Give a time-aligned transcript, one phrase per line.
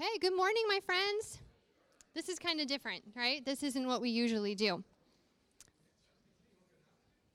[0.00, 1.40] Okay, good morning, my friends.
[2.14, 3.44] This is kind of different, right?
[3.44, 4.82] This isn't what we usually do.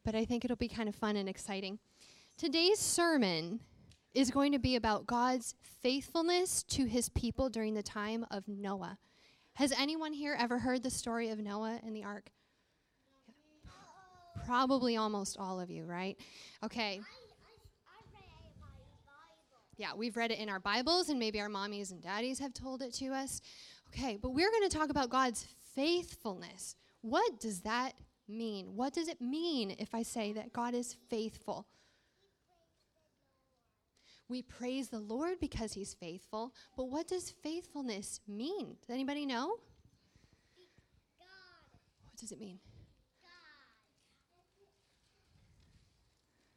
[0.04, 1.78] But I think it'll be kind of fun and exciting.
[2.38, 3.60] Today's sermon
[4.16, 8.98] is going to be about God's faithfulness to his people during the time of Noah.
[9.54, 12.32] Has anyone here ever heard the story of Noah and the ark?
[14.44, 16.18] Probably almost all of you, right?
[16.64, 17.00] Okay.
[19.78, 22.82] Yeah, we've read it in our Bibles, and maybe our mommies and daddies have told
[22.82, 23.42] it to us.
[23.90, 25.46] Okay, but we're going to talk about God's
[25.76, 26.76] faithfulness.
[27.02, 27.94] What does that
[28.28, 28.76] mean?
[28.76, 31.68] What does it mean if I say that God is faithful?
[34.28, 38.78] We praise the Lord because he's faithful, but what does faithfulness mean?
[38.82, 39.58] Does anybody know?
[41.20, 41.80] God.
[42.06, 42.60] What does it mean?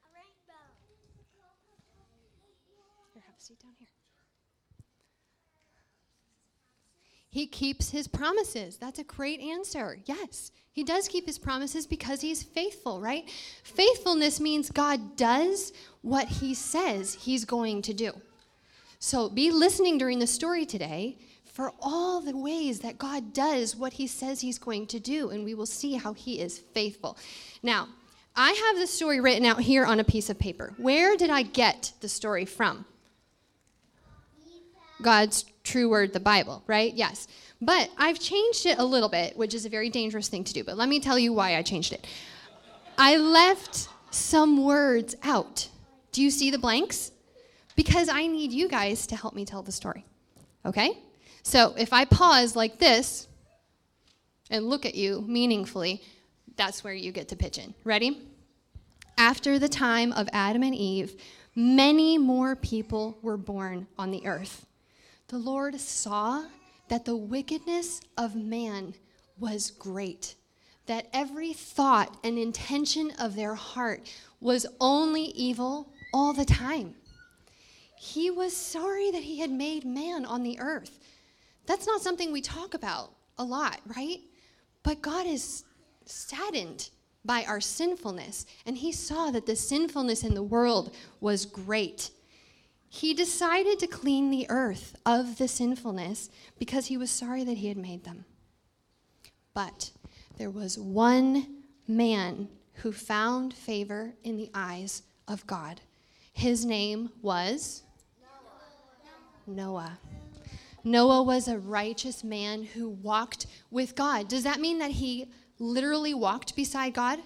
[0.03, 0.55] A rainbow.
[3.13, 3.89] Here, have a seat down here.
[7.39, 8.79] He keeps his promises.
[8.79, 10.01] That's a great answer.
[10.07, 13.31] Yes, he does keep his promises because he's faithful, right?
[13.63, 18.11] Faithfulness means God does what he says he's going to do.
[18.99, 23.93] So be listening during the story today for all the ways that God does what
[23.93, 27.17] he says he's going to do, and we will see how he is faithful.
[27.63, 27.87] Now,
[28.35, 30.75] I have the story written out here on a piece of paper.
[30.77, 32.85] Where did I get the story from?
[35.01, 36.95] God's true word, the Bible, right?
[36.95, 37.29] Yes.
[37.61, 40.65] But I've changed it a little bit, which is a very dangerous thing to do.
[40.65, 42.07] But let me tell you why I changed it.
[42.97, 45.69] I left some words out.
[46.13, 47.13] Do you see the blanks?
[47.77, 50.05] Because I need you guys to help me tell the story.
[50.65, 50.99] Okay?
[51.43, 53.29] So if I pause like this
[54.51, 56.03] and look at you meaningfully,
[56.57, 57.75] that's where you get to pitch in.
[57.85, 58.27] Ready?
[59.17, 61.21] After the time of Adam and Eve,
[61.55, 64.65] many more people were born on the earth
[65.29, 66.45] the Lord saw
[66.89, 68.95] that the wickedness of man
[69.39, 70.35] was great,
[70.87, 74.11] that every thought and intention of their heart
[74.41, 76.95] was only evil all the time.
[77.99, 80.99] He was sorry that he had made man on the earth.
[81.67, 84.21] That's not something we talk about a lot, right?
[84.83, 85.65] But God is
[86.07, 86.89] saddened
[87.25, 92.11] by our sinfulness, and he saw that the sinfulness in the world was great.
[92.89, 97.69] He decided to clean the earth of the sinfulness because he was sorry that he
[97.69, 98.25] had made them.
[99.55, 99.91] But
[100.37, 105.81] there was one man who found favor in the eyes of God.
[106.33, 107.83] His name was
[109.47, 109.57] Noah.
[109.57, 109.99] Noah
[110.85, 114.29] Noah was a righteous man who walked with God.
[114.29, 117.19] Does that mean that he literally walked beside God?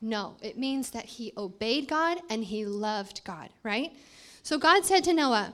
[0.00, 3.92] No, it means that he obeyed God and he loved God, right?
[4.42, 5.52] So God said to Noah,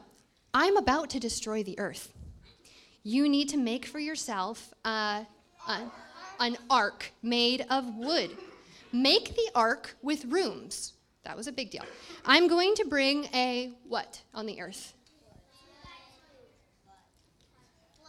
[0.53, 2.12] I'm about to destroy the earth.
[3.03, 5.27] You need to make for yourself a,
[6.41, 8.31] an ark made of wood.
[8.93, 10.93] Make the ark with rooms.
[11.25, 11.84] That was a big deal.
[12.25, 14.94] I'm going to bring a what on the earth?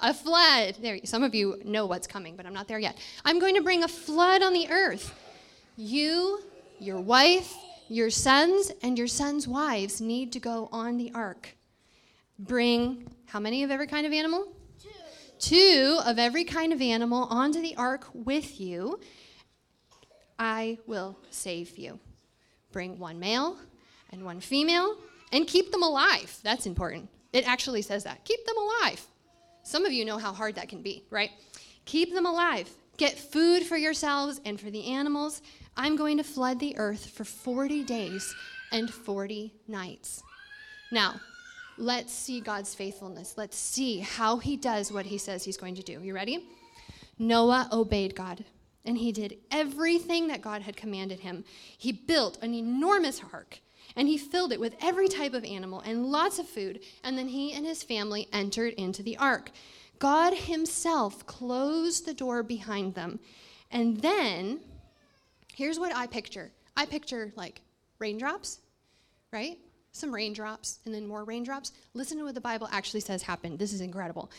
[0.01, 0.75] A flood.
[0.81, 2.97] There, some of you know what's coming, but I'm not there yet.
[3.23, 5.13] I'm going to bring a flood on the earth.
[5.77, 6.41] You,
[6.79, 7.53] your wife,
[7.87, 11.55] your sons and your sons' wives need to go on the ark.
[12.37, 14.47] Bring how many of every kind of animal?
[14.81, 14.89] Two.
[15.39, 18.99] Two of every kind of animal onto the ark with you.
[20.37, 21.99] I will save you.
[22.71, 23.57] Bring one male
[24.11, 24.97] and one female
[25.31, 26.37] and keep them alive.
[26.43, 27.09] That's important.
[27.31, 28.23] It actually says that.
[28.25, 29.05] Keep them alive.
[29.63, 31.31] Some of you know how hard that can be, right?
[31.85, 32.69] Keep them alive.
[32.97, 35.41] Get food for yourselves and for the animals.
[35.77, 38.33] I'm going to flood the earth for 40 days
[38.71, 40.23] and 40 nights.
[40.91, 41.19] Now,
[41.77, 43.37] let's see God's faithfulness.
[43.37, 45.99] Let's see how he does what he says he's going to do.
[46.01, 46.47] You ready?
[47.19, 48.45] Noah obeyed God,
[48.85, 51.43] and he did everything that God had commanded him.
[51.77, 53.59] He built an enormous ark,
[53.95, 57.27] and he filled it with every type of animal and lots of food, and then
[57.27, 59.51] he and his family entered into the ark.
[59.99, 63.19] God himself closed the door behind them,
[63.71, 64.59] and then
[65.55, 67.61] Here's what I picture I picture like
[67.97, 68.59] raindrops,
[69.31, 69.57] right?
[69.93, 71.71] Some raindrops and then more raindrops.
[71.93, 73.57] Listen to what the Bible actually says happened.
[73.57, 74.29] This is incredible.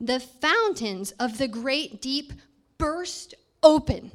[0.00, 2.32] The fountains of the great deep
[2.78, 4.10] burst open,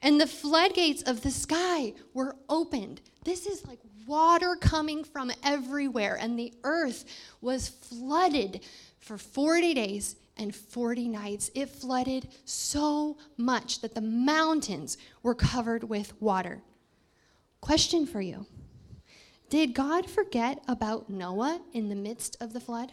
[0.00, 3.02] and the floodgates of the sky were opened.
[3.24, 7.04] This is like water coming from everywhere, and the earth
[7.42, 8.60] was flooded
[8.98, 11.50] for 40 days and 40 nights.
[11.54, 16.62] It flooded so much that the mountains were covered with water.
[17.60, 18.46] Question for you
[19.50, 22.92] Did God forget about Noah in the midst of the flood?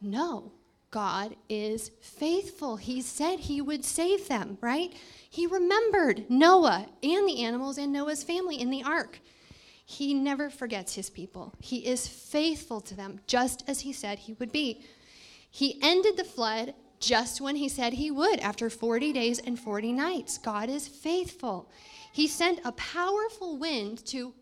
[0.00, 0.52] No,
[0.90, 2.76] God is faithful.
[2.76, 4.92] He said he would save them, right?
[5.28, 9.18] He remembered Noah and the animals and Noah's family in the ark.
[9.84, 11.52] He never forgets his people.
[11.60, 14.84] He is faithful to them, just as he said he would be.
[15.54, 19.92] He ended the flood just when he said he would after 40 days and 40
[19.92, 20.36] nights.
[20.36, 21.70] God is faithful.
[22.12, 24.34] He sent a powerful wind to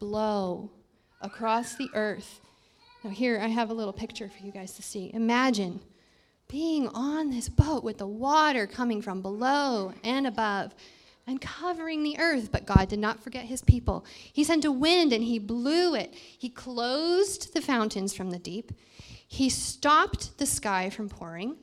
[0.00, 0.72] blow
[1.20, 2.40] across the earth.
[3.04, 5.12] Now, here I have a little picture for you guys to see.
[5.14, 5.78] Imagine
[6.48, 10.74] being on this boat with the water coming from below and above
[11.26, 12.50] and covering the earth.
[12.52, 14.04] But God did not forget his people.
[14.32, 16.14] He sent a wind and he blew it.
[16.14, 18.72] He closed the fountains from the deep.
[19.26, 21.56] He stopped the sky from pouring.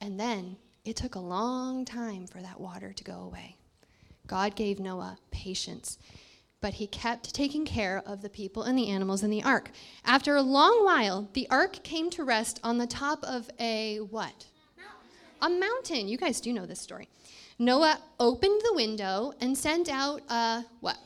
[0.00, 3.56] And then it took a long time for that water to go away.
[4.26, 5.98] God gave Noah patience,
[6.60, 9.70] but he kept taking care of the people and the animals in the ark.
[10.04, 14.46] After a long while, the ark came to rest on the top of a what?
[14.76, 15.56] Mountain.
[15.56, 16.08] A mountain.
[16.08, 17.08] You guys do know this story.
[17.58, 20.98] Noah opened the window and sent out a what?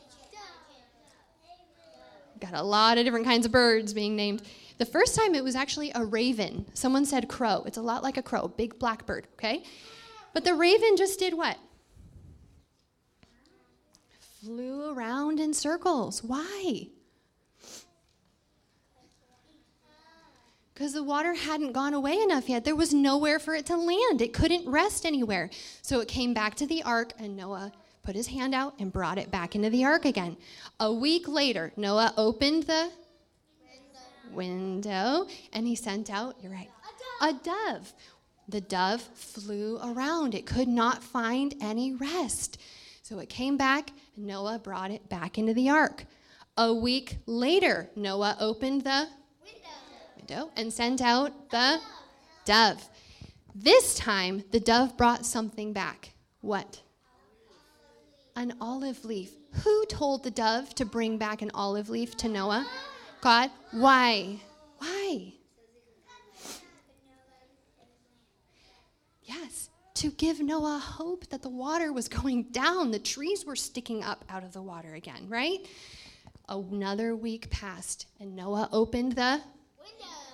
[2.39, 4.41] Got a lot of different kinds of birds being named.
[4.79, 6.65] The first time it was actually a raven.
[6.73, 7.63] Someone said crow.
[7.67, 9.63] It's a lot like a crow, big black bird, okay?
[10.33, 11.57] But the raven just did what?
[14.41, 16.23] Flew around in circles.
[16.23, 16.87] Why?
[20.81, 22.65] Because the water hadn't gone away enough yet.
[22.65, 25.51] There was nowhere for it to land, it couldn't rest anywhere.
[25.83, 29.19] So it came back to the ark, and Noah put his hand out and brought
[29.19, 30.37] it back into the ark again.
[30.79, 32.89] A week later, Noah opened the
[34.33, 36.71] window, window and he sent out, you're right,
[37.21, 37.43] a dove.
[37.43, 37.93] a dove.
[38.49, 42.59] The dove flew around, it could not find any rest.
[43.03, 46.05] So it came back, and Noah brought it back into the ark.
[46.57, 49.09] A week later, Noah opened the
[50.21, 51.79] window and sent out the
[52.45, 52.87] dove.
[53.53, 56.13] This time, the dove brought something back.
[56.41, 56.81] What?
[58.35, 59.31] An olive leaf.
[59.63, 62.65] Who told the dove to bring back an olive leaf to Noah?
[63.19, 63.51] God.
[63.71, 64.39] Why?
[64.77, 65.33] Why?
[69.23, 72.91] Yes, to give Noah hope that the water was going down.
[72.91, 75.59] The trees were sticking up out of the water again, right?
[76.47, 79.41] Another week passed, and Noah opened the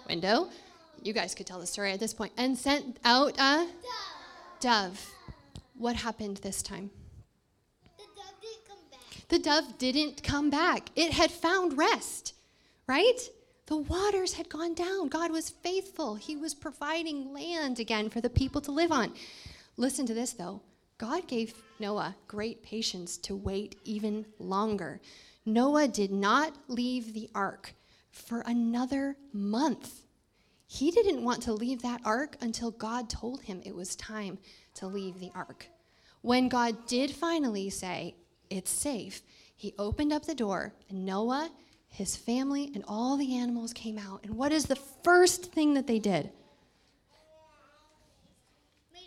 [0.08, 0.50] window.
[1.04, 2.34] You guys could tell the story at this point.
[2.38, 3.70] And sent out a dove.
[4.60, 5.12] dove.
[5.78, 6.90] What happened this time?
[7.98, 9.30] The dove didn't come back.
[9.30, 10.90] The dove didn't come back.
[10.96, 12.34] It had found rest,
[12.88, 13.30] right?
[13.68, 15.10] The waters had gone down.
[15.10, 16.16] God was faithful.
[16.16, 19.14] He was providing land again for the people to live on.
[19.76, 20.62] Listen to this, though.
[20.98, 25.00] God gave Noah great patience to wait even longer.
[25.46, 27.74] Noah did not leave the ark
[28.12, 30.02] for another month.
[30.68, 34.38] He didn't want to leave that ark until God told him it was time
[34.76, 35.68] to leave the ark.
[36.22, 38.16] When God did finally say,
[38.50, 39.22] It's safe,
[39.56, 41.50] he opened up the door, and Noah,
[41.88, 44.22] his family, and all the animals came out.
[44.24, 46.30] And what is the first thing that they did?
[48.94, 49.02] Made.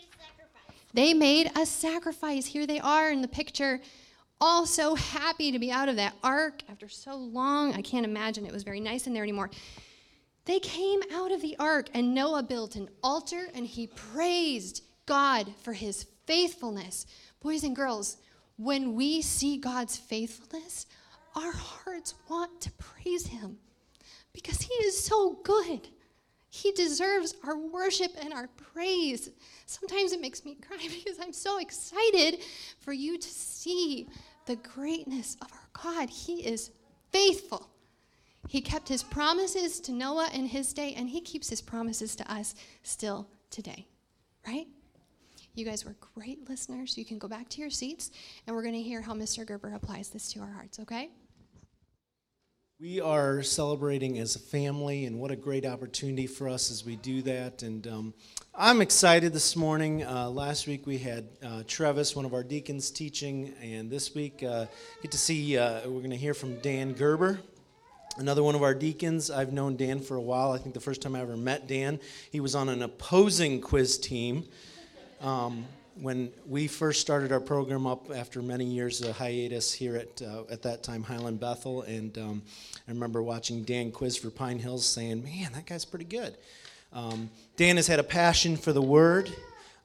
[0.95, 2.47] They made a sacrifice.
[2.47, 3.81] Here they are in the picture
[4.41, 7.75] all so happy to be out of that ark after so long.
[7.75, 9.51] I can't imagine it was very nice in there anymore.
[10.47, 15.53] They came out of the ark, and Noah built an altar and he praised God
[15.63, 17.07] for his faithfulness.
[17.41, 18.17] Boys and girls,
[18.57, 20.87] when we see God's faithfulness,
[21.37, 23.59] our hearts want to praise him
[24.33, 25.89] because he is so good.
[26.49, 29.31] He deserves our worship and our praise.
[29.67, 32.41] Sometimes it makes me cry because I'm so excited
[32.81, 34.09] for you to see
[34.47, 36.11] the greatness of our God.
[36.11, 36.71] He is
[37.13, 37.69] faithful.
[38.49, 42.33] He kept his promises to Noah in his day, and he keeps his promises to
[42.33, 43.87] us still today,
[44.47, 44.67] right?
[45.55, 46.97] You guys were great listeners.
[46.97, 48.11] You can go back to your seats,
[48.47, 49.45] and we're going to hear how Mr.
[49.45, 51.11] Gerber applies this to our hearts, okay?
[52.81, 56.97] We are celebrating as a family, and what a great opportunity for us as we
[56.97, 57.63] do that.
[57.63, 58.15] And um,
[58.55, 60.03] I'm excited this morning.
[60.03, 64.43] Uh, last week we had uh, Travis, one of our deacons, teaching, and this week
[64.43, 64.65] uh,
[65.03, 65.59] get to see.
[65.59, 67.41] Uh, we're going to hear from Dan Gerber,
[68.17, 69.31] another one of our deacons.
[69.31, 70.53] I've known Dan for a while.
[70.53, 72.01] I think the first time I ever met Dan,
[72.33, 74.49] he was on an opposing quiz team.
[75.21, 75.67] Um,
[75.97, 80.45] when we first started our program up after many years of hiatus here at uh,
[80.51, 82.43] at that time Highland Bethel, and um,
[82.87, 86.37] I remember watching Dan quiz for Pine Hills, saying, "Man, that guy's pretty good."
[86.93, 89.31] Um, Dan has had a passion for the Word.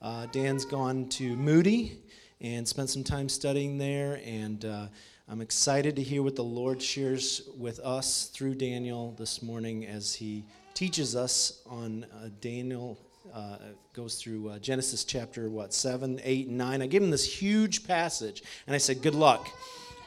[0.02, 2.00] Uh, Dan's gone to Moody
[2.42, 4.88] and spent some time studying there, and uh,
[5.28, 10.14] I'm excited to hear what the Lord shares with us through Daniel this morning as
[10.14, 10.44] he
[10.76, 13.00] teaches us on uh, Daniel.
[13.34, 13.58] Uh,
[13.94, 16.82] goes through uh, Genesis chapter what seven, eight, and nine.
[16.82, 19.48] I gave him this huge passage, and I said, "Good luck."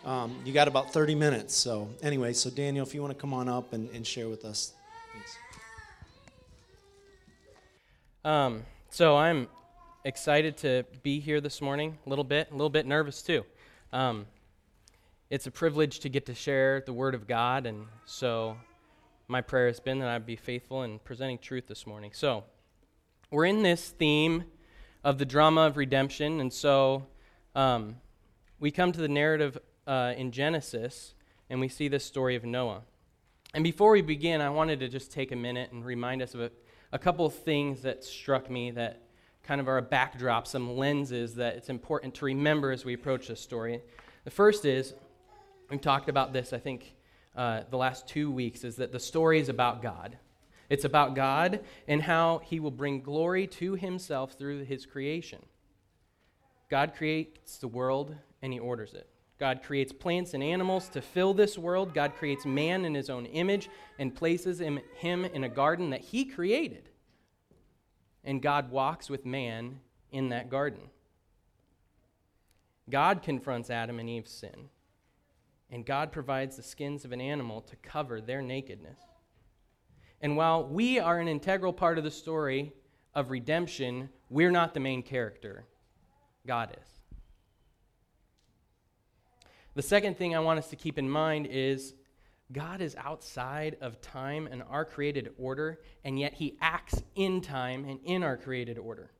[0.05, 1.55] Um, you got about 30 minutes.
[1.55, 4.45] So anyway, so Daniel, if you want to come on up and, and share with
[4.45, 4.73] us,
[5.13, 5.37] thanks.
[8.25, 9.49] Um, so I'm
[10.05, 11.99] excited to be here this morning.
[12.07, 13.45] A little bit, a little bit nervous too.
[13.93, 14.27] Um,
[15.31, 18.57] it's a privilege to get to share the Word of God, and so
[19.27, 22.13] my prayer has been that I'd be faithful in presenting truth this morning.
[22.15, 22.45] So
[23.31, 24.45] we're in this theme
[25.05, 27.07] of the drama of redemption, and so
[27.55, 27.97] um,
[28.59, 31.15] we come to the narrative uh, in Genesis,
[31.51, 32.83] and we see this story of Noah.
[33.53, 36.41] And before we begin, I wanted to just take a minute and remind us of
[36.41, 36.51] a,
[36.93, 39.03] a couple things that struck me that
[39.43, 43.29] kind of are a backdrop, some lenses that it's important to remember as we approach
[43.29, 43.83] this story.
[44.25, 44.95] The first is,
[45.71, 46.95] we've talked about this, I think,
[47.37, 50.17] uh, the last two weeks, is that the story is about God.
[50.69, 55.41] It's about God and how he will bring glory to himself through his creation.
[56.71, 59.09] God creates the world and he orders it.
[59.39, 61.95] God creates plants and animals to fill this world.
[61.95, 66.25] God creates man in his own image and places him, in a garden that he
[66.25, 66.89] created.
[68.25, 69.79] And God walks with man
[70.11, 70.91] in that garden.
[72.91, 74.71] God confronts Adam and Eve's sin.
[75.71, 78.99] And God provides the skins of an animal to cover their nakedness.
[80.21, 82.73] And while we are an integral part of the story
[83.15, 85.65] of redemption, we're not the main character.
[86.47, 86.89] God is.
[89.75, 91.95] The second thing I want us to keep in mind is
[92.51, 97.85] God is outside of time and our created order, and yet he acts in time
[97.85, 99.13] and in our created order.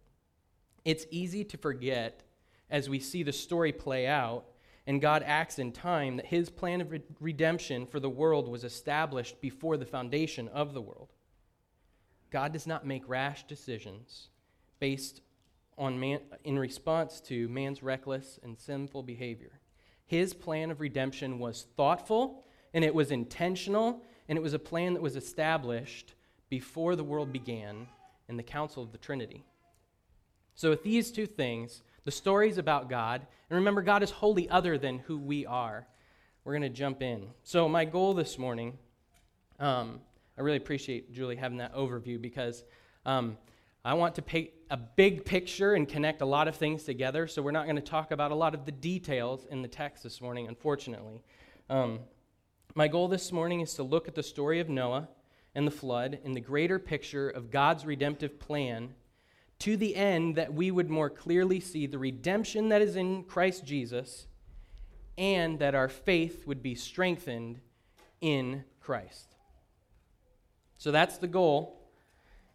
[0.85, 2.25] It's easy to forget
[2.71, 4.47] as we see the story play out
[4.89, 9.39] and God acts in time that his plan of redemption for the world was established
[9.39, 11.13] before the foundation of the world.
[12.31, 14.31] God does not make rash decisions
[14.81, 15.21] based
[15.77, 19.61] on man in response to man's reckless and sinful behavior.
[20.07, 24.95] His plan of redemption was thoughtful and it was intentional and it was a plan
[24.95, 26.15] that was established
[26.49, 27.89] before the world began
[28.27, 29.45] in the council of the Trinity.
[30.55, 34.49] So, with these two things, the story is about God, and remember, God is wholly
[34.49, 35.87] other than who we are.
[36.43, 37.27] We're going to jump in.
[37.43, 38.79] So, my goal this morning,
[39.61, 40.01] um,
[40.39, 42.65] I really appreciate Julie having that overview because
[43.05, 43.37] um,
[43.85, 47.27] I want to paint a big picture and connect a lot of things together.
[47.27, 50.03] So we're not going to talk about a lot of the details in the text
[50.03, 51.21] this morning, unfortunately.
[51.69, 51.99] Um,
[52.75, 55.11] my goal this morning is to look at the story of Noah
[55.55, 58.95] and the flood in the greater picture of God's redemptive plan
[59.61, 63.65] to the end that we would more clearly see the redemption that is in Christ
[63.65, 64.27] Jesus
[65.17, 67.61] and that our faith would be strengthened
[68.21, 69.35] in Christ.
[70.77, 71.91] So that's the goal.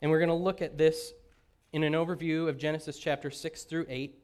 [0.02, 1.12] And we're going to look at this
[1.74, 4.18] in an overview of Genesis chapter 6 through 8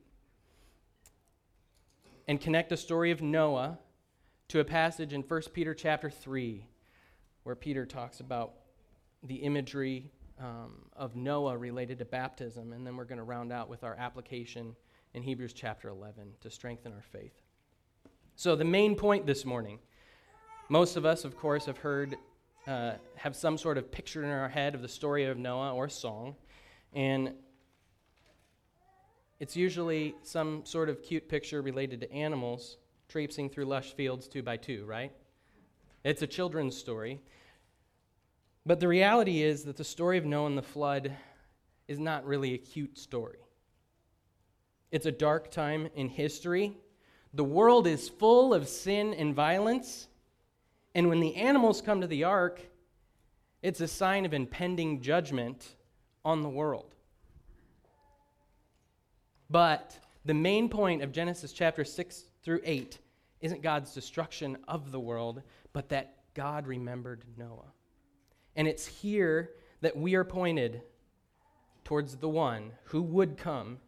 [2.27, 3.79] and connect the story of Noah
[4.50, 6.65] to a passage in 1 Peter chapter 3
[7.43, 8.53] where Peter talks about
[9.24, 12.74] the imagery um, of Noah related to baptism.
[12.74, 14.75] And then we're going to round out with our application
[15.13, 17.41] in Hebrews chapter 11 to strengthen our faith.
[18.36, 19.79] So, the main point this morning
[20.72, 22.15] most of us, of course, have heard,
[22.67, 25.89] uh, have some sort of picture in our head of the story of Noah or
[25.89, 26.36] song.
[26.93, 27.34] And
[29.39, 32.77] it's usually some sort of cute picture related to animals
[33.08, 35.12] traipsing through lush fields two by two, right?
[36.03, 37.19] It's a children's story.
[38.70, 41.12] But the reality is that the story of Noah and the flood
[41.88, 43.40] is not really a cute story.
[44.92, 46.78] It's a dark time in history.
[47.34, 50.08] The world is full of sin and violence.
[50.94, 52.62] And when the animals come to the ark,
[53.64, 55.74] it's a sign of impending judgment
[56.24, 56.94] on the world.
[59.50, 63.00] But the main point of Genesis chapter 6 through 8
[63.42, 65.42] isn't God's destruction of the world,
[65.74, 67.74] but that God remembered Noah.
[68.56, 69.51] And it's here
[69.82, 70.82] that we are pointed
[71.84, 73.79] towards the one who would come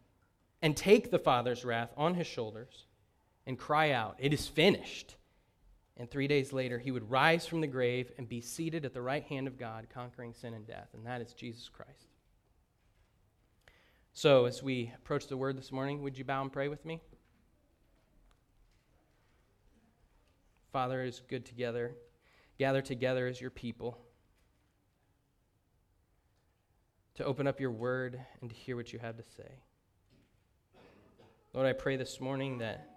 [0.60, 2.86] and take the Father's wrath on his shoulders
[3.46, 5.16] and cry out, It is finished.
[5.96, 9.02] And three days later, he would rise from the grave and be seated at the
[9.02, 10.88] right hand of God, conquering sin and death.
[10.94, 12.08] And that is Jesus Christ.
[14.14, 17.00] So, as we approach the word this morning, would you bow and pray with me?
[20.72, 21.94] Father, it is good together,
[22.58, 23.98] gather together as your people
[27.22, 29.48] to open up your word and to hear what you have to say.
[31.54, 32.88] Lord, I pray this morning that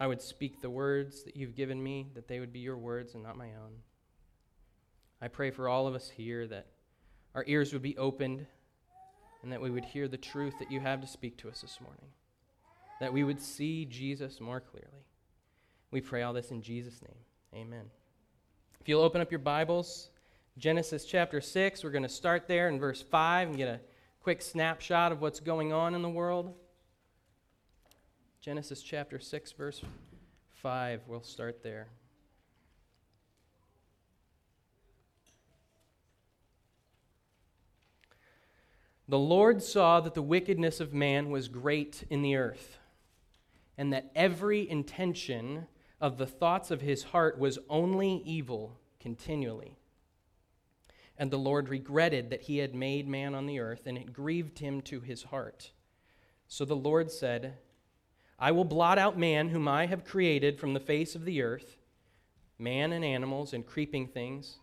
[0.00, 3.14] I would speak the words that you've given me, that they would be your words
[3.14, 3.74] and not my own.
[5.20, 6.66] I pray for all of us here that
[7.34, 8.44] our ears would be opened
[9.44, 11.78] and that we would hear the truth that you have to speak to us this
[11.80, 12.08] morning,
[12.98, 15.06] that we would see Jesus more clearly.
[15.92, 17.62] We pray all this in Jesus' name.
[17.62, 17.84] Amen.
[18.80, 20.08] If you'll open up your Bibles,
[20.58, 23.80] Genesis chapter 6, we're going to start there in verse 5 and get a
[24.20, 26.54] quick snapshot of what's going on in the world.
[28.42, 29.80] Genesis chapter 6, verse
[30.56, 31.88] 5, we'll start there.
[39.08, 42.78] The Lord saw that the wickedness of man was great in the earth,
[43.78, 45.66] and that every intention
[45.98, 49.78] of the thoughts of his heart was only evil continually.
[51.18, 54.58] And the Lord regretted that he had made man on the earth, and it grieved
[54.58, 55.70] him to his heart.
[56.48, 57.58] So the Lord said,
[58.38, 61.76] I will blot out man whom I have created from the face of the earth,
[62.58, 64.56] man and animals and creeping things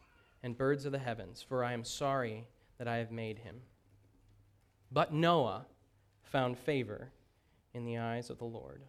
[0.44, 3.62] and birds of the heavens, for I am sorry that I have made him.
[4.92, 5.66] But Noah
[6.24, 7.12] found favor
[7.74, 8.82] in the eyes of the Lord.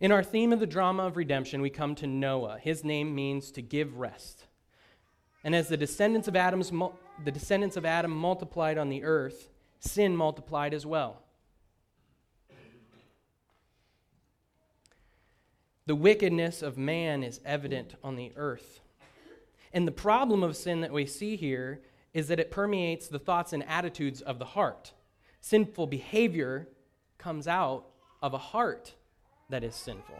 [0.00, 2.58] In our theme of the drama of redemption, we come to Noah.
[2.58, 4.44] His name means to give rest.
[5.46, 6.72] And as the descendants of Adam's
[7.24, 9.48] the descendants of Adam multiplied on the earth,
[9.78, 11.22] sin multiplied as well.
[15.86, 18.80] The wickedness of man is evident on the earth.
[19.72, 21.80] And the problem of sin that we see here
[22.12, 24.94] is that it permeates the thoughts and attitudes of the heart.
[25.40, 26.66] Sinful behavior
[27.18, 27.86] comes out
[28.20, 28.94] of a heart
[29.48, 30.18] that is sinful.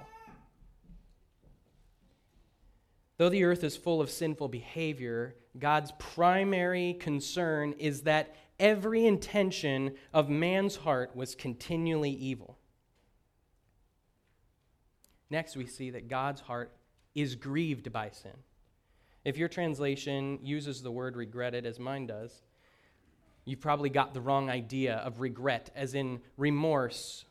[3.19, 9.95] Though the earth is full of sinful behavior, God's primary concern is that every intention
[10.13, 12.59] of man's heart was continually evil.
[15.31, 16.73] Next, we see that God's heart
[17.15, 18.33] is grieved by sin.
[19.25, 22.43] If your translation uses the word regretted, as mine does,
[23.45, 27.25] you've probably got the wrong idea of regret, as in remorse.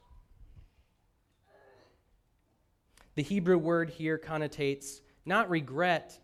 [3.14, 6.20] The Hebrew word here connotates not regret,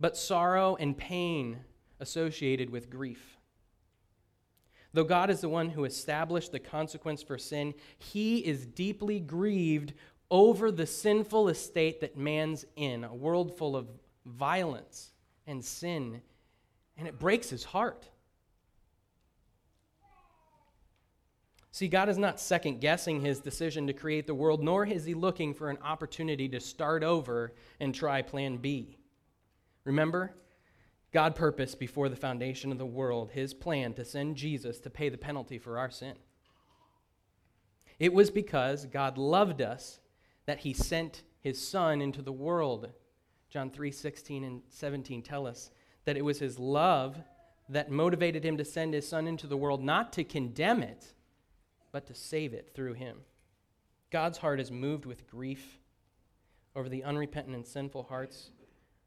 [0.00, 1.58] but sorrow and pain
[2.00, 3.38] associated with grief.
[4.92, 9.92] Though God is the one who established the consequence for sin, he is deeply grieved
[10.30, 13.88] over the sinful estate that man's in, a world full of
[14.24, 15.10] violence
[15.46, 16.22] and sin,
[16.96, 18.08] and it breaks his heart.
[21.74, 25.14] See, God is not second guessing his decision to create the world, nor is he
[25.14, 28.96] looking for an opportunity to start over and try plan B.
[29.82, 30.36] Remember,
[31.10, 35.08] God purposed before the foundation of the world his plan to send Jesus to pay
[35.08, 36.14] the penalty for our sin.
[37.98, 39.98] It was because God loved us
[40.46, 42.92] that he sent his Son into the world
[43.50, 45.70] John 3 16 and 17 tell us
[46.04, 47.18] that it was his love
[47.68, 51.14] that motivated him to send his son into the world, not to condemn it,
[51.94, 53.18] but to save it through him.
[54.10, 55.78] God's heart is moved with grief
[56.74, 58.50] over the unrepentant and sinful hearts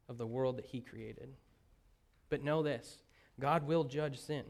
[0.08, 1.36] of the world that he created.
[2.30, 3.00] But know this
[3.42, 4.46] God will judge sin,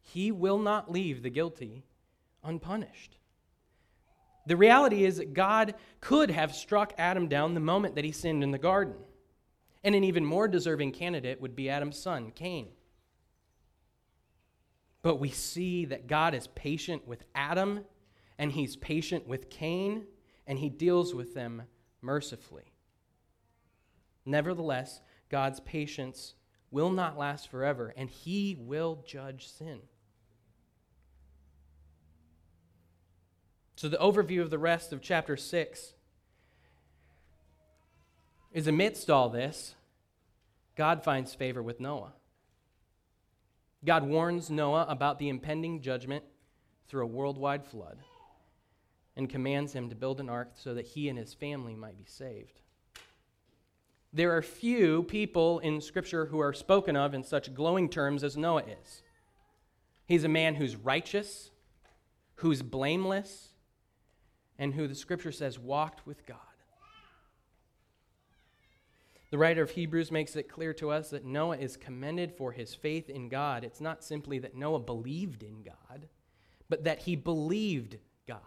[0.00, 1.84] he will not leave the guilty
[2.42, 3.18] unpunished.
[4.46, 8.42] The reality is that God could have struck Adam down the moment that he sinned
[8.42, 8.94] in the garden.
[9.84, 12.68] And an even more deserving candidate would be Adam's son, Cain.
[15.02, 17.84] But we see that God is patient with Adam,
[18.38, 20.06] and he's patient with Cain,
[20.46, 21.62] and he deals with them
[22.02, 22.72] mercifully.
[24.24, 26.34] Nevertheless, God's patience
[26.70, 29.80] will not last forever, and he will judge sin.
[33.76, 35.94] So, the overview of the rest of chapter 6
[38.52, 39.76] is amidst all this,
[40.74, 42.14] God finds favor with Noah.
[43.84, 46.24] God warns Noah about the impending judgment
[46.88, 47.98] through a worldwide flood
[49.16, 52.04] and commands him to build an ark so that he and his family might be
[52.06, 52.60] saved.
[54.12, 58.36] There are few people in Scripture who are spoken of in such glowing terms as
[58.36, 59.02] Noah is.
[60.06, 61.50] He's a man who's righteous,
[62.36, 63.48] who's blameless,
[64.58, 66.38] and who the scripture says walked with God.
[69.30, 72.74] The writer of Hebrews makes it clear to us that Noah is commended for his
[72.74, 73.62] faith in God.
[73.62, 76.08] It's not simply that Noah believed in God,
[76.68, 78.40] but that he believed God.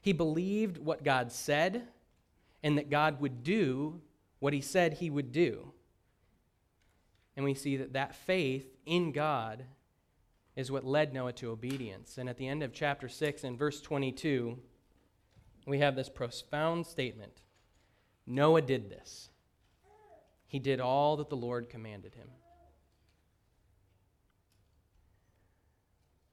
[0.00, 1.88] He believed what God said
[2.62, 4.00] and that God would do
[4.38, 5.72] what he said he would do.
[7.36, 9.64] And we see that that faith in God
[10.54, 12.16] is what led Noah to obedience.
[12.16, 14.58] And at the end of chapter 6 and verse 22,
[15.66, 17.42] we have this profound statement
[18.26, 19.28] Noah did this.
[20.46, 22.28] He did all that the Lord commanded him.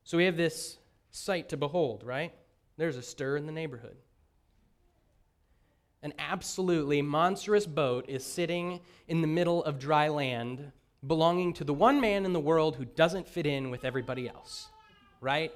[0.03, 0.77] So we have this
[1.11, 2.33] sight to behold, right?
[2.77, 3.95] There's a stir in the neighborhood.
[6.01, 10.71] An absolutely monstrous boat is sitting in the middle of dry land,
[11.07, 14.67] belonging to the one man in the world who doesn't fit in with everybody else,
[15.21, 15.51] right?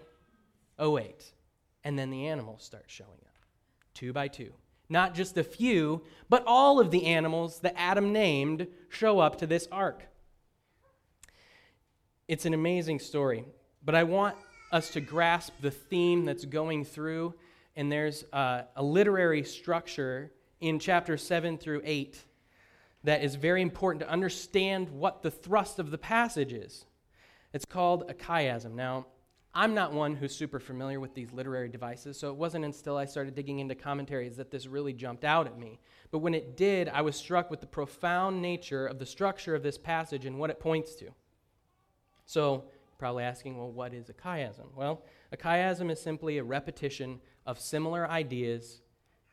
[0.80, 1.34] Oh, wait.
[1.84, 3.36] And then the animals start showing up,
[3.94, 4.54] two by two.
[4.90, 9.48] Not just a few, but all of the animals that Adam named show up to
[9.48, 10.08] this ark.
[12.28, 13.46] It's an amazing story,
[13.84, 14.36] but I want
[14.72, 17.34] us to grasp the theme that's going through,
[17.76, 22.24] and there's a, a literary structure in chapter 7 through 8
[23.04, 26.86] that is very important to understand what the thrust of the passage is.
[27.54, 28.74] It's called a chiasm.
[28.74, 29.06] Now,
[29.58, 33.06] I'm not one who's super familiar with these literary devices, so it wasn't until I
[33.06, 35.80] started digging into commentaries that this really jumped out at me.
[36.12, 39.64] But when it did, I was struck with the profound nature of the structure of
[39.64, 41.08] this passage and what it points to.
[42.28, 42.66] So,
[43.00, 44.68] probably asking, well, what is a chiasm?
[44.76, 48.82] Well, a chiasm is simply a repetition of similar ideas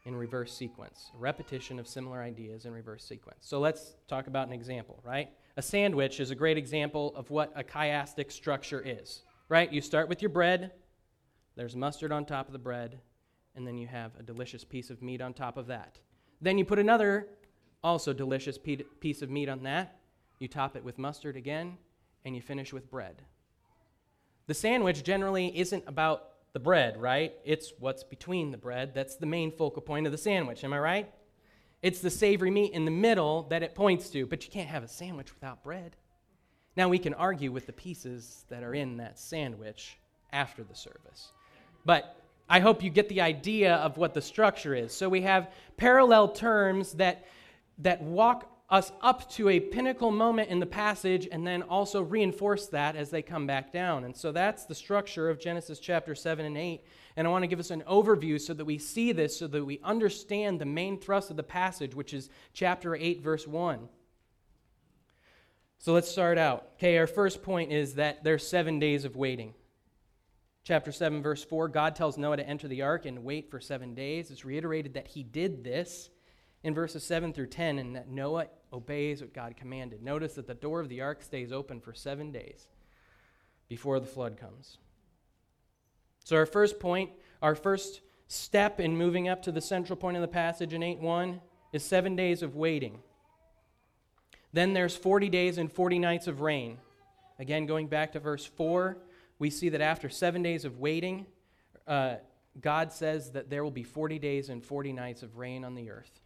[0.07, 1.11] in reverse sequence.
[1.15, 3.41] A repetition of similar ideas in reverse sequence.
[3.43, 5.29] So let's talk about an example, right?
[5.59, 9.23] A sandwich is a great example of what a chiastic structure is,
[9.55, 9.73] right?
[9.73, 10.73] You start with your bread,
[11.55, 12.99] there's mustard on top of the bread,
[13.55, 15.97] and then you have a delicious piece of meat on top of that.
[16.41, 17.29] Then you put another,
[17.81, 20.01] also delicious piece of meat on that.
[20.41, 21.79] You top it with mustard again,
[22.25, 23.23] and you finish with bread.
[24.49, 27.33] The sandwich generally isn't about the bread, right?
[27.45, 28.93] It's what's between the bread.
[28.93, 31.15] That's the main focal point of the sandwich, am I right?
[31.81, 34.83] It's the savory meat in the middle that it points to, but you can't have
[34.83, 35.95] a sandwich without bread.
[36.77, 39.97] Now, we can argue with the pieces that are in that sandwich
[40.33, 41.31] after the service.
[41.85, 42.17] But
[42.49, 44.93] I hope you get the idea of what the structure is.
[44.93, 47.27] So we have parallel terms that,
[47.79, 52.67] that walk us up to a pinnacle moment in the passage and then also reinforce
[52.67, 54.05] that as they come back down.
[54.05, 56.83] And so that's the structure of Genesis chapter 7 and 8.
[57.17, 59.65] And I want to give us an overview so that we see this, so that
[59.65, 63.89] we understand the main thrust of the passage, which is chapter 8, verse 1.
[65.79, 66.69] So let's start out.
[66.75, 69.55] Okay, our first point is that there's seven days of waiting.
[70.65, 73.95] Chapter 7, verse 4 God tells Noah to enter the ark and wait for seven
[73.95, 74.31] days.
[74.31, 76.09] It's reiterated that he did this
[76.63, 80.03] in verses 7 through 10 and that Noah obeys what God commanded.
[80.03, 82.67] Notice that the door of the ark stays open for seven days
[83.69, 84.79] before the flood comes.
[86.25, 87.11] So, our first point,
[87.43, 90.99] our first step in moving up to the central point of the passage in 8
[91.01, 91.41] 1
[91.75, 93.01] is seven days of waiting.
[94.55, 96.79] Then there's 40 days and 40 nights of rain.
[97.41, 98.97] Again, going back to verse 4,
[99.41, 101.27] we see that after seven days of waiting,
[101.89, 102.17] uh,
[102.61, 105.91] God says that there will be 40 days and 40 nights of rain on the
[105.91, 106.21] earth.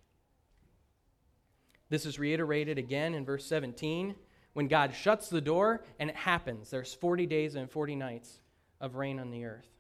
[1.88, 4.14] This is reiterated again in verse 17
[4.52, 6.68] when God shuts the door and it happens.
[6.68, 8.40] There's 40 days and 40 nights
[8.78, 9.70] of rain on the earth.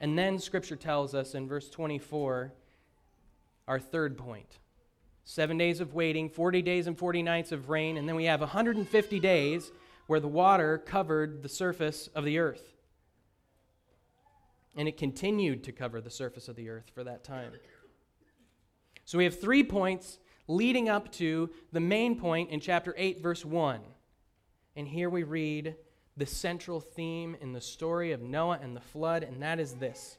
[0.00, 2.54] And then scripture tells us in verse 24
[3.68, 4.60] our third point
[5.24, 8.40] seven days of waiting, 40 days and 40 nights of rain, and then we have
[8.40, 9.70] 150 days
[10.06, 12.74] where the water covered the surface of the earth.
[14.76, 17.52] And it continued to cover the surface of the earth for that time.
[19.04, 23.44] So we have three points leading up to the main point in chapter 8, verse
[23.44, 23.80] 1.
[24.76, 25.76] And here we read
[26.16, 30.18] the central theme in the story of Noah and the flood, and that is this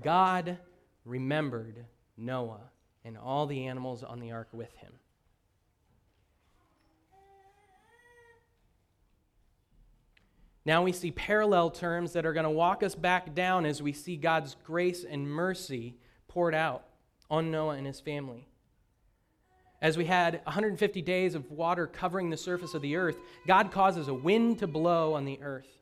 [0.00, 0.58] God
[1.04, 1.84] remembered
[2.16, 2.70] Noah
[3.04, 4.92] and all the animals on the ark with him.
[10.64, 13.92] Now we see parallel terms that are going to walk us back down as we
[13.92, 15.96] see God's grace and mercy
[16.28, 16.84] poured out
[17.30, 18.46] on Noah and his family.
[19.80, 24.08] As we had 150 days of water covering the surface of the earth, God causes
[24.08, 25.78] a wind to blow on the earth.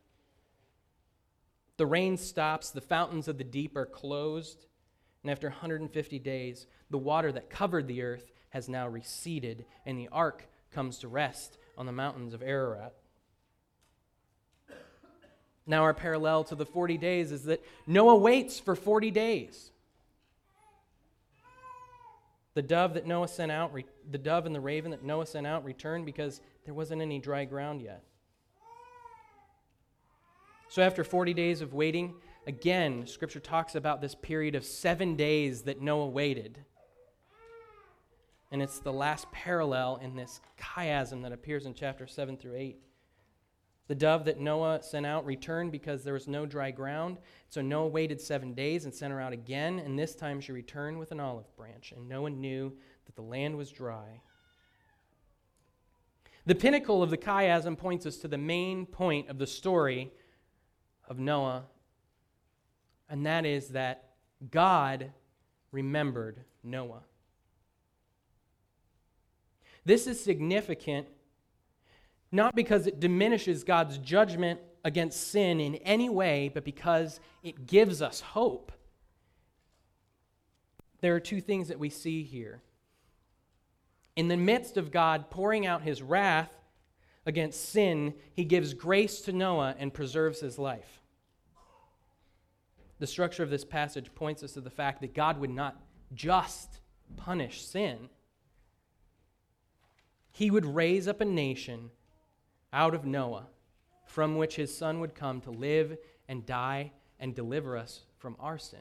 [1.79, 4.67] The rain stops, the fountains of the deep are closed,
[5.23, 10.09] and after 150 days, the water that covered the earth has now receded, and the
[10.09, 12.95] ark comes to rest on the mountains of Ararat.
[15.67, 19.71] Now, our parallel to the 40 days is that Noah waits for 40 days.
[22.55, 25.47] The dove that Noah sent out, re- the dove and the raven that Noah sent
[25.47, 28.03] out returned because there wasn't any dry ground yet.
[30.71, 32.15] So after 40 days of waiting,
[32.49, 36.59] again, Scripture talks about this period of seven days that Noah waited.
[38.51, 42.79] And it's the last parallel in this chiasm that appears in chapter 7 through 8.
[43.89, 47.19] The dove that Noah sent out returned because there was no dry ground.
[47.51, 50.99] So Noah waited seven days and sent her out again, and this time she returned
[50.99, 54.23] with an olive branch, and Noah knew that the land was dry.
[56.47, 60.13] The pinnacle of the chiasm points us to the main point of the story
[61.07, 61.65] of Noah,
[63.09, 64.11] and that is that
[64.51, 65.13] God
[65.73, 67.03] remembered Noah.
[69.85, 71.09] This is significant
[72.31, 78.03] not because it diminishes God's judgment against sin in any way, but because it gives
[78.03, 78.71] us hope.
[81.01, 82.61] There are two things that we see here.
[84.17, 86.53] In the midst of God pouring out his wrath
[87.25, 91.01] against sin, he gives grace to Noah and preserves his life.
[92.99, 95.81] The structure of this passage points us to the fact that God would not
[96.15, 96.81] just
[97.17, 98.09] punish sin,
[100.33, 101.91] he would raise up a nation
[102.73, 103.47] out of Noah
[104.07, 105.97] from which his son would come to live
[106.29, 108.81] and die and deliver us from our sin.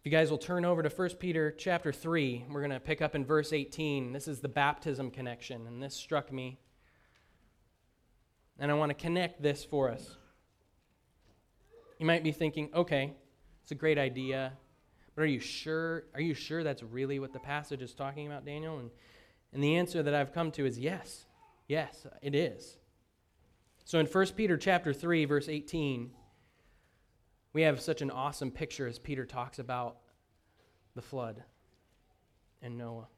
[0.00, 3.02] If you guys will turn over to 1 Peter chapter 3, we're going to pick
[3.02, 4.14] up in verse 18.
[4.14, 6.58] This is the baptism connection, and this struck me.
[8.60, 10.16] And I want to connect this for us.
[11.98, 13.14] You might be thinking, okay,
[13.62, 14.52] it's a great idea,
[15.14, 16.04] but are you sure?
[16.14, 18.78] Are you sure that's really what the passage is talking about, Daniel?
[18.78, 18.90] And,
[19.52, 21.24] and the answer that I've come to is yes.
[21.68, 22.76] Yes, it is.
[23.84, 26.10] So in 1 Peter chapter 3, verse 18,
[27.52, 29.96] we have such an awesome picture as Peter talks about
[30.94, 31.42] the flood
[32.62, 33.08] and Noah.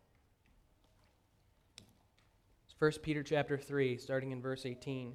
[2.79, 5.15] 1 Peter chapter 3, starting in verse 18.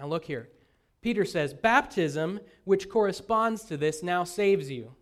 [0.00, 0.48] Now, look here.
[1.02, 4.94] Peter says, Baptism, which corresponds to this, now saves you.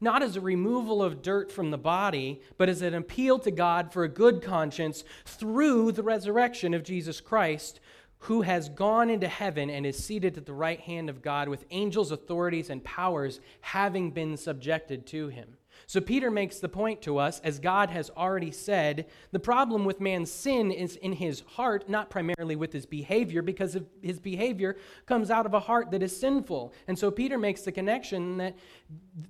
[0.00, 3.92] Not as a removal of dirt from the body, but as an appeal to God
[3.92, 7.80] for a good conscience through the resurrection of Jesus Christ,
[8.20, 11.64] who has gone into heaven and is seated at the right hand of God with
[11.70, 15.56] angels, authorities, and powers having been subjected to him.
[15.86, 20.00] So Peter makes the point to us, as God has already said, the problem with
[20.00, 25.30] man's sin is in his heart, not primarily with his behavior, because his behavior comes
[25.30, 26.72] out of a heart that is sinful.
[26.88, 28.56] And so Peter makes the connection that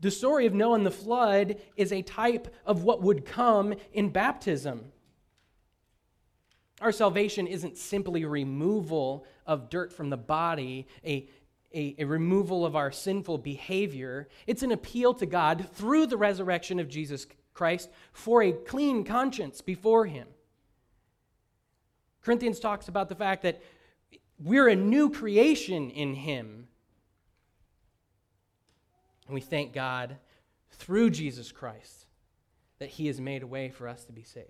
[0.00, 4.10] the story of Noah and the flood is a type of what would come in
[4.10, 4.92] baptism.
[6.80, 11.28] Our salvation isn't simply removal of dirt from the body, a,
[11.76, 14.28] a, a, removal of our sinful behavior.
[14.46, 19.60] It's an appeal to God through the resurrection of Jesus Christ for a clean conscience
[19.60, 20.26] before Him.
[22.22, 23.62] Corinthians talks about the fact that
[24.42, 26.66] we're a new creation in Him.
[29.26, 30.16] And we thank God
[30.70, 32.06] through Jesus Christ
[32.78, 34.48] that He has made a way for us to be saved.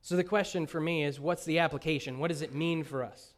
[0.00, 2.18] So the question for me is what's the application?
[2.18, 3.33] What does it mean for us?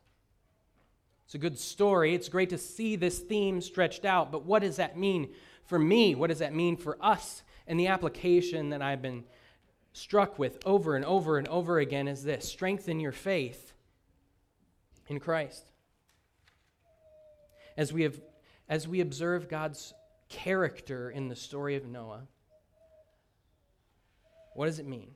[1.26, 2.14] It's a good story.
[2.14, 5.30] It's great to see this theme stretched out, but what does that mean
[5.64, 6.14] for me?
[6.14, 7.42] What does that mean for us?
[7.66, 9.24] And the application that I've been
[9.92, 13.72] struck with over and over and over again is this strengthen your faith
[15.08, 15.64] in Christ.
[17.76, 18.20] As we, have,
[18.68, 19.94] as we observe God's
[20.28, 22.22] character in the story of Noah,
[24.54, 25.10] what does it mean?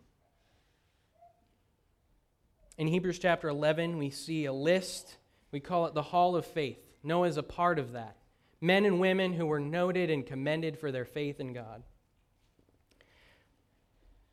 [2.77, 5.17] In Hebrews chapter 11, we see a list
[5.53, 6.79] we call it the Hall of Faith.
[7.03, 8.17] Noah is a part of that.
[8.61, 11.83] Men and women who were noted and commended for their faith in God.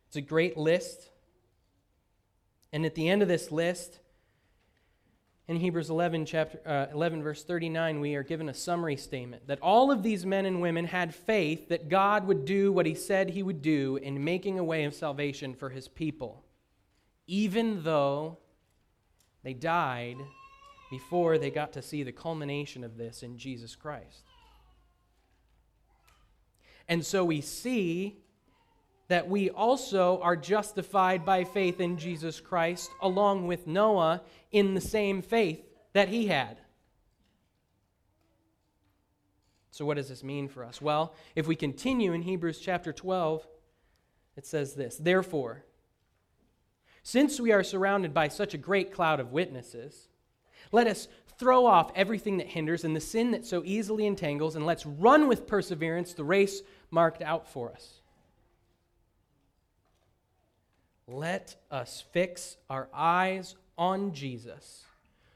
[0.08, 1.10] It's a great list.
[2.74, 4.00] And at the end of this list,
[5.48, 9.62] in Hebrews 11, chapter, uh, 11, verse 39, we are given a summary statement that
[9.62, 13.30] all of these men and women had faith that God would do what he said
[13.30, 16.44] he would do in making a way of salvation for his people,
[17.28, 18.40] even though
[19.44, 20.18] they died
[20.90, 24.24] before they got to see the culmination of this in Jesus Christ.
[26.88, 28.18] And so we see
[29.08, 34.22] that we also are justified by faith in Jesus Christ, along with Noah,
[34.52, 36.58] in the same faith that he had.
[39.72, 40.82] So, what does this mean for us?
[40.82, 43.48] Well, if we continue in Hebrews chapter 12,
[44.36, 45.64] It says this Therefore,
[47.04, 50.10] since we are surrounded by such a great cloud of witnesses,
[50.72, 54.66] let us throw off everything that hinders and the sin that so easily entangles, and
[54.66, 58.02] let's run with perseverance the race marked out for us.
[61.08, 64.84] Let us fix our eyes on Jesus,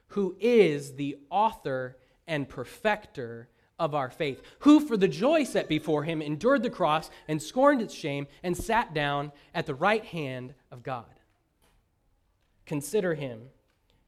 [0.07, 3.47] who is the author and perfecter
[3.79, 7.81] of our faith, who for the joy set before him endured the cross and scorned
[7.81, 11.05] its shame and sat down at the right hand of God.
[12.65, 13.49] Consider him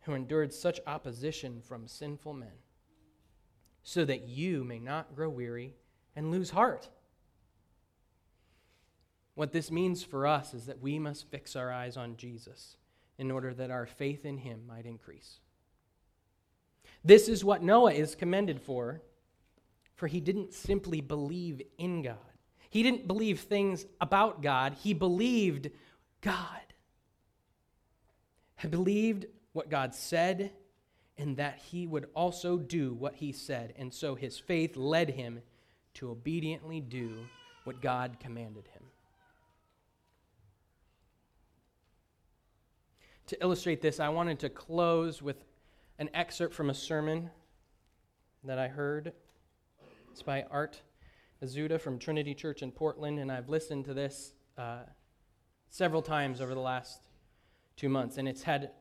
[0.04, 2.60] who endured such opposition from sinful men,
[3.84, 5.76] so that you may not grow weary
[6.16, 6.90] and lose heart.
[9.36, 12.78] What this means for us is that we must fix our eyes on Jesus
[13.18, 15.40] in order that our faith in him might increase.
[17.04, 19.02] This is what Noah is commended for,
[19.96, 22.18] for he didn't simply believe in God.
[22.70, 25.70] He didn't believe things about God, he believed
[26.22, 26.62] God.
[28.58, 30.52] He believed what God said
[31.18, 33.74] and that he would also do what he said.
[33.78, 35.42] And so his faith led him
[35.96, 37.26] to obediently do
[37.64, 38.84] what God commanded him.
[43.28, 45.46] To illustrate this, I wanted to close with
[45.98, 47.30] an excerpt from a sermon
[48.44, 49.14] that I heard.
[50.12, 50.82] It's by Art
[51.42, 54.80] Azurdia from Trinity Church in Portland, and I've listened to this uh,
[55.70, 57.08] several times over the last
[57.78, 58.72] two months, and it's had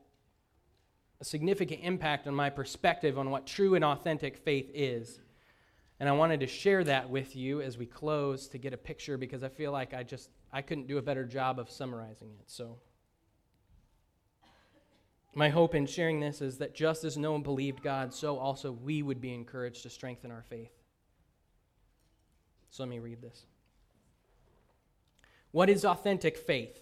[1.23, 5.21] a significant impact on my perspective on what true and authentic faith is.
[6.01, 9.17] And I wanted to share that with you as we close to get a picture
[9.17, 12.51] because I feel like I just I couldn't do a better job of summarizing it.
[12.51, 12.75] So
[15.33, 19.01] my hope in sharing this is that just as Noah believed God, so also we
[19.01, 20.73] would be encouraged to strengthen our faith.
[22.69, 23.45] So let me read this.
[25.51, 26.81] What is authentic faith?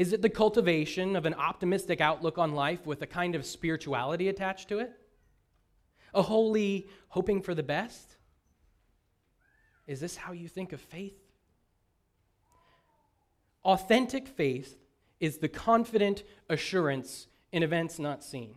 [0.00, 4.28] Is it the cultivation of an optimistic outlook on life with a kind of spirituality
[4.28, 4.90] attached to it?
[6.14, 8.16] A holy hoping for the best?
[9.86, 11.20] Is this how you think of faith?
[13.62, 14.78] Authentic faith
[15.20, 18.54] is the confident assurance in events not seen.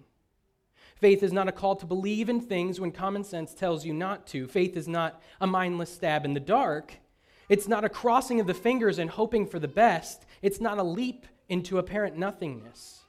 [0.95, 4.25] Faith is not a call to believe in things when common sense tells you not
[4.27, 4.47] to.
[4.47, 7.01] Faith is not a mindless stab in the dark.
[7.49, 10.25] It's not a crossing of the fingers and hoping for the best.
[10.41, 13.01] It's not a leap into apparent nothingness.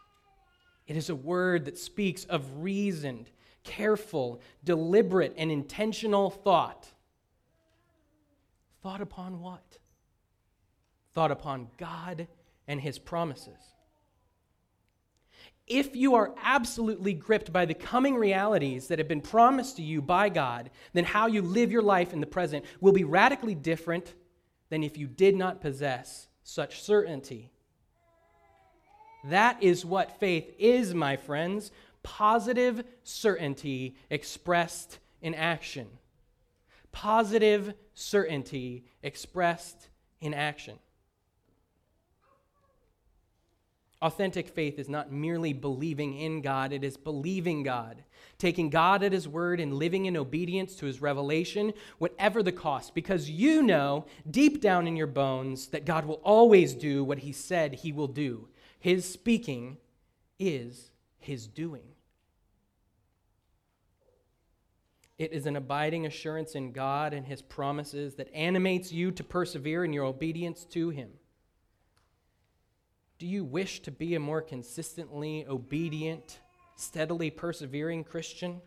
[0.87, 3.31] It is a word that speaks of reasoned,
[3.63, 6.89] careful, deliberate, and intentional thought.
[8.83, 9.79] Thought upon what?
[11.15, 12.29] Thought upon God
[12.69, 13.75] and His promises.
[15.67, 20.03] If you are absolutely gripped by the coming realities that have been promised to you
[20.03, 24.13] by God, then how you live your life in the present will be radically different
[24.69, 27.54] than if you did not possess such certainty.
[29.25, 31.71] That is what faith is, my friends
[32.05, 35.89] positive certainty expressed in action.
[36.93, 39.89] Positive certainty expressed
[40.21, 40.79] in action.
[44.01, 48.05] Authentic faith is not merely believing in God, it is believing God,
[48.37, 52.95] taking God at His word and living in obedience to His revelation, whatever the cost,
[52.95, 57.33] because you know deep down in your bones that God will always do what He
[57.33, 58.47] said He will do.
[58.85, 59.79] His speaking
[60.39, 61.87] is His doing.
[65.17, 69.87] It is an abiding assurance in God and His promises that animates you to persevere
[69.87, 71.09] in your obedience to Him.
[73.19, 76.41] Do you wish to be a more consistently obedient,
[76.77, 78.61] steadily persevering Christian?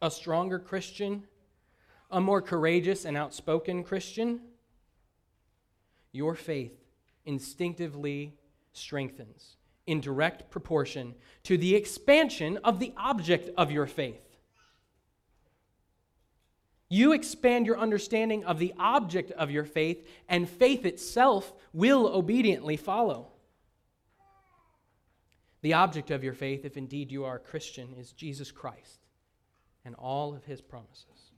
[0.00, 1.24] A stronger Christian?
[2.12, 4.40] A more courageous and outspoken Christian?
[6.12, 6.80] Your faith
[7.24, 8.34] instinctively
[8.72, 9.56] strengthens
[9.86, 14.22] in direct proportion to the expansion of the object of your faith.
[16.88, 22.76] You expand your understanding of the object of your faith, and faith itself will obediently
[22.76, 23.28] follow.
[25.62, 29.06] The object of your faith, if indeed you are a Christian, is Jesus Christ
[29.84, 31.32] and all of his promises.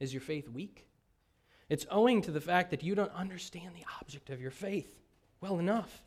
[0.00, 0.86] Is your faith weak?
[1.72, 4.94] It's owing to the fact that you don't understand the object of your faith
[5.40, 6.02] well enough.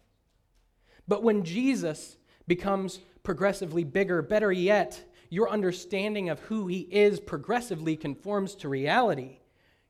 [1.07, 7.95] But when Jesus becomes progressively bigger, better yet, your understanding of who he is progressively
[7.95, 9.39] conforms to reality,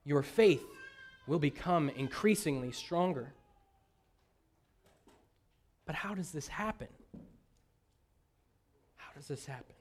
[0.06, 0.64] your faith
[1.28, 3.34] will become increasingly stronger.
[5.86, 6.88] But how does this happen?
[8.96, 9.75] How does this happen?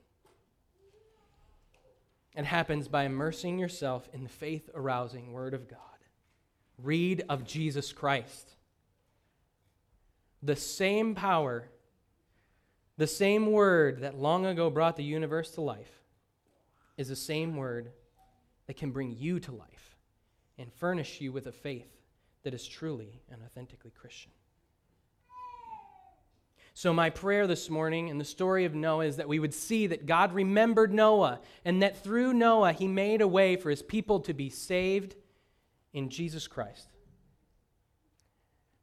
[2.35, 5.79] It happens by immersing yourself in the faith arousing Word of God.
[6.83, 8.55] Read of Jesus Christ.
[10.43, 11.69] The same power,
[12.97, 16.03] the same Word that long ago brought the universe to life,
[16.97, 17.93] is the same Word
[18.67, 19.97] that can bring you to life
[20.59, 21.91] and furnish you with a faith
[22.43, 24.33] that is truly and authentically Christian.
[26.77, 29.87] So, my prayer this morning in the story of Noah is that we would see
[29.87, 34.19] that God remembered Noah and that through Noah he made a way for his people
[34.21, 35.15] to be saved
[35.93, 36.89] in Jesus Christ.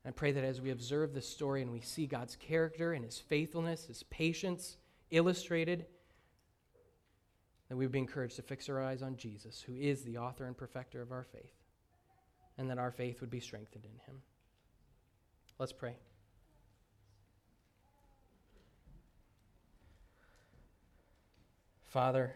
[0.06, 3.20] I pray that as we observe this story and we see God's character and his
[3.20, 4.78] faithfulness, his patience
[5.12, 5.86] illustrated,
[7.68, 10.46] that we would be encouraged to fix our eyes on Jesus, who is the author
[10.46, 11.54] and perfecter of our faith,
[12.58, 14.22] and that our faith would be strengthened in him.
[15.60, 15.98] Let's pray.
[21.92, 22.32] Father,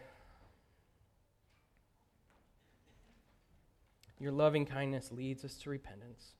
[4.18, 6.34] your loving kindness leads us to repentance.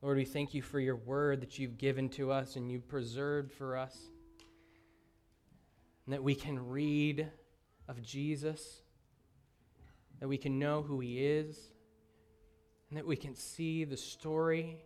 [0.00, 3.52] Lord, we thank you for your word that you've given to us and you've preserved
[3.52, 3.94] for us.
[6.06, 7.28] And that we can read
[7.86, 8.80] of Jesus,
[10.18, 11.58] that we can know who he is,
[12.88, 14.78] and that we can see the story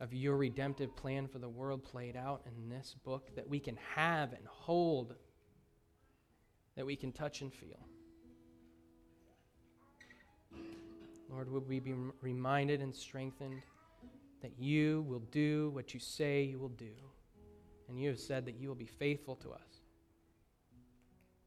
[0.00, 3.76] of your redemptive plan for the world played out in this book that we can
[3.94, 5.14] have and hold,
[6.76, 7.78] that we can touch and feel.
[11.30, 13.62] Lord, would we be reminded and strengthened
[14.42, 16.92] that you will do what you say you will do,
[17.88, 19.82] and you have said that you will be faithful to us.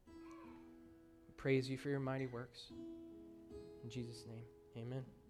[0.07, 2.71] We praise you for your mighty works.
[3.83, 4.45] In Jesus' name,
[4.77, 5.22] amen.